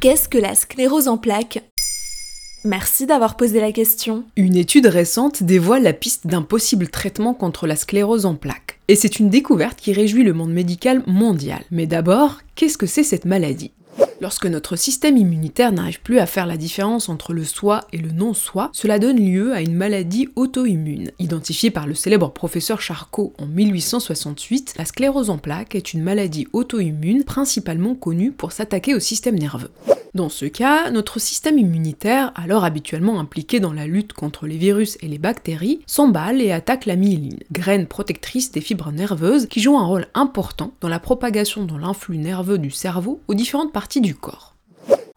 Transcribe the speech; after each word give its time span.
Qu'est-ce 0.00 0.28
que 0.28 0.38
la 0.38 0.54
sclérose 0.54 1.08
en 1.08 1.18
plaques? 1.18 1.60
Merci 2.64 3.04
d'avoir 3.04 3.36
posé 3.36 3.60
la 3.60 3.72
question. 3.72 4.22
Une 4.36 4.54
étude 4.54 4.86
récente 4.86 5.42
dévoile 5.42 5.82
la 5.82 5.92
piste 5.92 6.28
d'un 6.28 6.42
possible 6.42 6.86
traitement 6.86 7.34
contre 7.34 7.66
la 7.66 7.74
sclérose 7.74 8.24
en 8.24 8.36
plaques. 8.36 8.78
Et 8.86 8.94
c'est 8.94 9.18
une 9.18 9.28
découverte 9.28 9.80
qui 9.80 9.92
réjouit 9.92 10.22
le 10.22 10.34
monde 10.34 10.52
médical 10.52 11.02
mondial. 11.08 11.64
Mais 11.72 11.86
d'abord, 11.86 12.42
qu'est-ce 12.54 12.78
que 12.78 12.86
c'est 12.86 13.02
cette 13.02 13.24
maladie? 13.24 13.72
Lorsque 14.20 14.46
notre 14.46 14.74
système 14.74 15.16
immunitaire 15.16 15.70
n'arrive 15.70 16.00
plus 16.00 16.18
à 16.18 16.26
faire 16.26 16.46
la 16.46 16.56
différence 16.56 17.08
entre 17.08 17.32
le 17.32 17.44
soi 17.44 17.82
et 17.92 17.98
le 17.98 18.10
non-soi, 18.10 18.70
cela 18.72 18.98
donne 18.98 19.24
lieu 19.24 19.52
à 19.52 19.60
une 19.60 19.74
maladie 19.74 20.28
auto-immune. 20.34 21.12
Identifiée 21.20 21.70
par 21.70 21.86
le 21.86 21.94
célèbre 21.94 22.32
professeur 22.32 22.80
Charcot 22.80 23.32
en 23.38 23.46
1868, 23.46 24.74
la 24.76 24.84
sclérose 24.84 25.30
en 25.30 25.38
plaques 25.38 25.76
est 25.76 25.92
une 25.92 26.02
maladie 26.02 26.48
auto-immune 26.52 27.22
principalement 27.22 27.94
connue 27.94 28.32
pour 28.32 28.50
s'attaquer 28.50 28.94
au 28.94 29.00
système 29.00 29.38
nerveux. 29.38 29.70
Dans 30.18 30.28
ce 30.28 30.46
cas, 30.46 30.90
notre 30.90 31.20
système 31.20 31.60
immunitaire, 31.60 32.32
alors 32.34 32.64
habituellement 32.64 33.20
impliqué 33.20 33.60
dans 33.60 33.72
la 33.72 33.86
lutte 33.86 34.14
contre 34.14 34.48
les 34.48 34.56
virus 34.56 34.98
et 35.00 35.06
les 35.06 35.16
bactéries, 35.16 35.78
s'emballe 35.86 36.42
et 36.42 36.50
attaque 36.50 36.86
la 36.86 36.96
myéline, 36.96 37.38
graine 37.52 37.86
protectrice 37.86 38.50
des 38.50 38.60
fibres 38.60 38.90
nerveuses 38.90 39.46
qui 39.46 39.60
joue 39.60 39.78
un 39.78 39.86
rôle 39.86 40.08
important 40.14 40.72
dans 40.80 40.88
la 40.88 40.98
propagation 40.98 41.66
dans 41.66 41.78
l'influx 41.78 42.18
nerveux 42.18 42.58
du 42.58 42.72
cerveau 42.72 43.20
aux 43.28 43.34
différentes 43.34 43.72
parties 43.72 44.00
du 44.00 44.16
corps. 44.16 44.56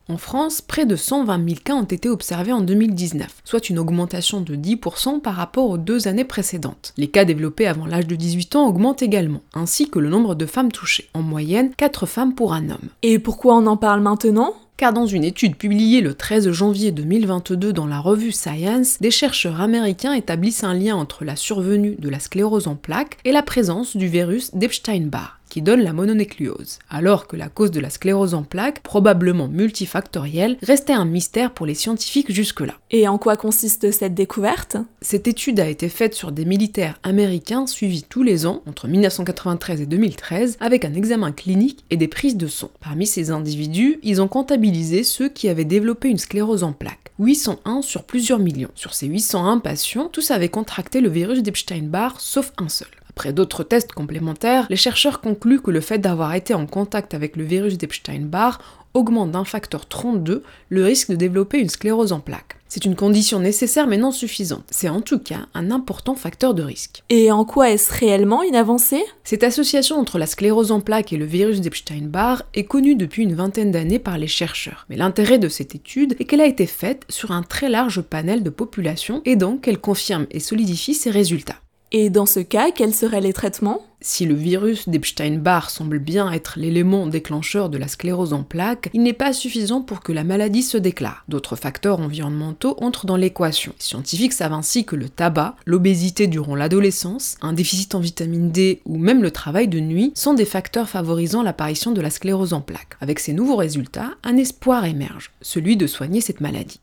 En 0.08 0.18
France, 0.18 0.62
près 0.62 0.86
de 0.86 0.96
120 0.96 1.50
000 1.50 1.62
cas 1.64 1.74
ont 1.74 1.84
été 1.84 2.08
observés 2.08 2.54
en 2.54 2.62
2019, 2.62 3.42
soit 3.44 3.72
une 3.72 3.80
augmentation 3.80 4.42
de 4.42 4.56
10% 4.56 5.20
par 5.22 5.34
rapport 5.34 5.68
aux 5.68 5.80
deux 5.80 6.08
années 6.08 6.26
précédentes. 6.26 6.94
Les 6.98 7.08
cas 7.08 7.26
développés 7.26 7.66
avant 7.66 7.88
l'âge 7.88 8.06
de 8.06 8.16
18 8.16 8.56
ans 8.56 8.68
augmentent 8.68 9.02
également, 9.02 9.42
ainsi 9.56 9.90
que 9.90 9.98
le 9.98 10.10
nombre 10.10 10.36
de 10.36 10.46
femmes 10.46 10.72
touchées, 10.72 11.10
en 11.16 11.24
moyenne 11.24 11.72
4 11.76 12.06
femmes 12.06 12.36
pour 12.36 12.54
un 12.54 12.70
homme. 12.70 12.90
Et 13.02 13.18
pourquoi 13.18 13.56
on 13.56 13.66
en 13.66 13.78
parle 13.78 14.02
maintenant? 14.02 14.54
Car 14.82 14.94
dans 14.94 15.06
une 15.06 15.24
étude 15.24 15.58
publiée 15.58 16.02
le 16.02 16.16
13 16.16 16.50
janvier 16.50 16.92
2022 16.92 17.72
dans 17.72 17.86
la 17.86 18.00
revue 18.00 18.32
Science, 18.32 18.98
des 19.00 19.12
chercheurs 19.12 19.62
américains 19.62 20.14
établissent 20.14 20.64
un 20.64 20.74
lien 20.74 20.96
entre 20.96 21.24
la 21.24 21.36
survenue 21.36 21.96
de 22.00 22.10
la 22.10 22.20
sclérose 22.20 22.66
en 22.66 22.74
plaques 22.74 23.20
et 23.24 23.32
la 23.32 23.44
présence 23.44 23.96
du 23.96 24.08
virus 24.08 24.56
d'Epstein-Barr 24.56 25.41
qui 25.52 25.62
donne 25.62 25.82
la 25.82 25.92
mononucléose, 25.92 26.80
alors 26.90 27.28
que 27.28 27.36
la 27.36 27.50
cause 27.50 27.72
de 27.72 27.82
la 27.82 27.90
sclérose 27.90 28.34
en 28.34 28.44
plaques, 28.44 28.82
probablement 28.82 29.50
multifactorielle, 29.50 30.58
restait 30.64 30.94
un 30.94 31.04
mystère 31.04 31.54
pour 31.54 31.66
les 31.66 31.76
scientifiques 31.76 32.32
jusque-là. 32.32 32.76
Et 32.90 33.06
en 33.10 33.18
quoi 33.18 33.36
consiste 33.36 33.92
cette 33.92 34.14
découverte? 34.14 34.78
Cette 35.02 35.28
étude 35.28 35.60
a 35.60 35.68
été 35.68 35.90
faite 35.90 36.14
sur 36.14 36.32
des 36.32 36.46
militaires 36.46 36.98
américains 37.04 37.68
suivis 37.68 38.04
tous 38.04 38.24
les 38.24 38.46
ans, 38.46 38.64
entre 38.66 38.88
1993 38.88 39.82
et 39.82 39.86
2013, 39.86 40.58
avec 40.62 40.86
un 40.86 40.94
examen 40.94 41.34
clinique 41.34 41.84
et 41.90 41.98
des 41.98 42.08
prises 42.08 42.38
de 42.38 42.48
son. 42.48 42.70
Parmi 42.80 43.06
ces 43.06 43.30
individus, 43.30 44.00
ils 44.04 44.22
ont 44.22 44.30
comptabilisé 44.30 45.04
ceux 45.04 45.28
qui 45.28 45.50
avaient 45.50 45.66
développé 45.66 46.08
une 46.08 46.18
sclérose 46.18 46.64
en 46.64 46.72
plaques. 46.72 47.12
801 47.20 47.82
sur 47.82 48.04
plusieurs 48.04 48.40
millions. 48.40 48.72
Sur 48.76 48.94
ces 48.94 49.08
801 49.08 49.60
patients, 49.60 50.10
tous 50.12 50.32
avaient 50.32 50.50
contracté 50.50 51.02
le 51.02 51.10
virus 51.10 51.44
d'Epstein-Barr, 51.44 52.22
sauf 52.22 52.54
un 52.58 52.70
seul. 52.70 52.88
Après 53.22 53.34
d'autres 53.34 53.64
tests 53.64 53.92
complémentaires, 53.92 54.66
les 54.72 54.76
chercheurs 54.76 55.22
concluent 55.22 55.62
que 55.62 55.70
le 55.70 55.80
fait 55.80 56.00
d'avoir 56.00 56.34
été 56.34 56.56
en 56.56 56.66
contact 56.66 57.14
avec 57.14 57.36
le 57.36 57.44
virus 57.44 57.78
d'Epstein-Barr 57.78 58.60
augmente 58.96 59.30
d'un 59.30 59.46
facteur 59.46 59.86
32 59.86 60.42
le 60.70 60.84
risque 60.84 61.12
de 61.12 61.16
développer 61.16 61.60
une 61.60 61.70
sclérose 61.70 62.14
en 62.14 62.20
plaques. 62.20 62.58
C'est 62.68 62.84
une 62.84 62.96
condition 62.96 63.40
nécessaire 63.40 63.86
mais 63.86 64.00
non 64.00 64.10
suffisante. 64.10 64.64
C'est 64.72 64.90
en 64.90 65.02
tout 65.02 65.20
cas 65.20 65.42
un 65.54 65.70
important 65.70 66.16
facteur 66.16 66.56
de 66.56 66.64
risque. 66.64 67.04
Et 67.10 67.32
en 67.32 67.46
quoi 67.46 67.70
est-ce 67.70 67.94
réellement 67.94 68.42
une 68.42 68.56
avancée? 68.56 69.04
Cette 69.24 69.44
association 69.44 70.00
entre 70.00 70.18
la 70.18 70.26
sclérose 70.26 70.72
en 70.72 70.82
plaques 70.82 71.14
et 71.14 71.18
le 71.18 71.26
virus 71.26 71.62
d'Epstein-Barr 71.62 72.42
est 72.56 72.64
connue 72.64 72.96
depuis 72.96 73.22
une 73.22 73.36
vingtaine 73.36 73.70
d'années 73.70 74.00
par 74.00 74.18
les 74.18 74.26
chercheurs. 74.26 74.88
Mais 74.90 74.98
l'intérêt 74.98 75.38
de 75.38 75.48
cette 75.48 75.76
étude 75.76 76.16
est 76.18 76.26
qu'elle 76.26 76.42
a 76.42 76.48
été 76.48 76.66
faite 76.66 77.04
sur 77.08 77.30
un 77.30 77.44
très 77.44 77.70
large 77.70 78.02
panel 78.02 78.42
de 78.42 78.50
population 78.50 79.22
et 79.26 79.36
donc 79.36 79.62
qu'elle 79.62 79.80
confirme 79.80 80.26
et 80.32 80.40
solidifie 80.40 80.96
ses 80.96 81.12
résultats. 81.12 81.62
Et 81.94 82.10
dans 82.10 82.26
ce 82.26 82.40
cas, 82.40 82.72
quels 82.72 82.94
seraient 82.94 83.20
les 83.20 83.34
traitements? 83.34 83.86
Si 84.00 84.26
le 84.26 84.34
virus 84.34 84.88
d'Epstein-Barr 84.88 85.70
semble 85.70 86.00
bien 86.00 86.32
être 86.32 86.54
l'élément 86.58 87.06
déclencheur 87.06 87.70
de 87.70 87.78
la 87.78 87.90
sclérose 87.90 88.32
en 88.32 88.44
plaques, 88.44 88.90
il 88.94 89.04
n'est 89.04 89.12
pas 89.12 89.34
suffisant 89.34 89.82
pour 89.82 90.00
que 90.00 90.14
la 90.14 90.24
maladie 90.24 90.64
se 90.64 90.78
déclare. 90.78 91.26
D'autres 91.28 91.58
facteurs 91.58 92.00
environnementaux 92.00 92.78
entrent 92.80 93.06
dans 93.06 93.18
l'équation. 93.18 93.74
Les 93.78 93.84
scientifiques 93.84 94.32
savent 94.32 94.54
ainsi 94.54 94.86
que 94.86 94.96
le 94.96 95.10
tabac, 95.10 95.58
l'obésité 95.66 96.28
durant 96.28 96.56
l'adolescence, 96.56 97.36
un 97.42 97.52
déficit 97.52 97.94
en 97.94 98.00
vitamine 98.00 98.52
D 98.52 98.82
ou 98.86 98.98
même 98.98 99.22
le 99.22 99.32
travail 99.32 99.68
de 99.68 99.82
nuit 99.82 100.14
sont 100.16 100.34
des 100.34 100.46
facteurs 100.46 100.88
favorisant 100.88 101.44
l'apparition 101.44 101.92
de 101.92 102.02
la 102.02 102.10
sclérose 102.10 102.54
en 102.54 102.62
plaques. 102.62 102.96
Avec 103.02 103.20
ces 103.20 103.34
nouveaux 103.34 103.58
résultats, 103.58 104.12
un 104.24 104.38
espoir 104.38 104.86
émerge, 104.86 105.32
celui 105.42 105.76
de 105.76 105.88
soigner 105.88 106.22
cette 106.22 106.40
maladie. 106.40 106.80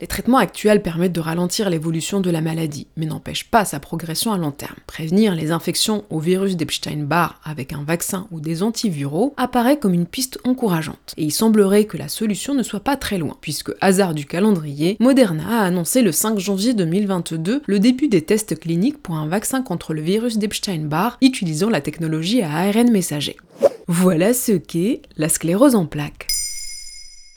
Les 0.00 0.06
traitements 0.06 0.38
actuels 0.38 0.80
permettent 0.80 1.12
de 1.12 1.20
ralentir 1.20 1.68
l'évolution 1.68 2.20
de 2.20 2.30
la 2.30 2.40
maladie, 2.40 2.86
mais 2.96 3.04
n'empêchent 3.04 3.50
pas 3.50 3.66
sa 3.66 3.80
progression 3.80 4.32
à 4.32 4.38
long 4.38 4.50
terme. 4.50 4.76
Prévenir 4.86 5.34
les 5.34 5.50
infections 5.50 6.04
au 6.08 6.20
virus 6.20 6.56
d'Epstein-Barr 6.56 7.38
avec 7.44 7.74
un 7.74 7.84
vaccin 7.84 8.26
ou 8.30 8.40
des 8.40 8.62
antiviraux 8.62 9.34
apparaît 9.36 9.78
comme 9.78 9.92
une 9.92 10.06
piste 10.06 10.38
encourageante. 10.44 11.12
Et 11.18 11.24
il 11.24 11.32
semblerait 11.32 11.84
que 11.84 11.98
la 11.98 12.08
solution 12.08 12.54
ne 12.54 12.62
soit 12.62 12.80
pas 12.80 12.96
très 12.96 13.18
loin, 13.18 13.36
puisque 13.42 13.72
hasard 13.82 14.14
du 14.14 14.24
calendrier, 14.24 14.96
Moderna 15.00 15.60
a 15.60 15.66
annoncé 15.66 16.00
le 16.00 16.12
5 16.12 16.38
janvier 16.38 16.72
2022 16.72 17.62
le 17.66 17.78
début 17.78 18.08
des 18.08 18.22
tests 18.22 18.58
cliniques 18.58 19.02
pour 19.02 19.16
un 19.16 19.28
vaccin 19.28 19.60
contre 19.60 19.92
le 19.92 20.00
virus 20.00 20.38
d'Epstein-Barr 20.38 21.18
utilisant 21.20 21.68
la 21.68 21.82
technologie 21.82 22.40
à 22.40 22.50
ARN 22.50 22.90
messager. 22.90 23.36
Voilà 23.86 24.32
ce 24.32 24.52
qu'est 24.52 25.02
la 25.18 25.28
sclérose 25.28 25.74
en 25.74 25.84
plaques. 25.84 26.29